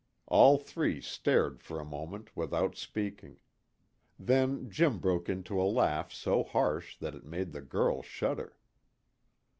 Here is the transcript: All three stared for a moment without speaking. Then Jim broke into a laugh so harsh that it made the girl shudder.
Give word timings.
All 0.25 0.57
three 0.57 0.99
stared 0.99 1.61
for 1.61 1.79
a 1.79 1.85
moment 1.85 2.35
without 2.35 2.75
speaking. 2.75 3.39
Then 4.17 4.67
Jim 4.67 4.97
broke 4.97 5.29
into 5.29 5.61
a 5.61 5.69
laugh 5.71 6.11
so 6.11 6.41
harsh 6.43 6.97
that 6.97 7.13
it 7.13 7.23
made 7.23 7.51
the 7.51 7.61
girl 7.61 8.01
shudder. 8.01 8.57